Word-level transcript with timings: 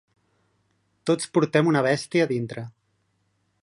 Tots 1.11 1.29
portem 1.37 1.71
una 1.75 1.87
bèstia 1.89 2.29
dintre. 2.35 2.69